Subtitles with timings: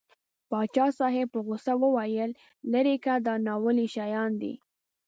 [0.49, 2.31] پاچا صاحب په غوسه وویل
[2.71, 4.53] لېرې که دا ناولی شی دی.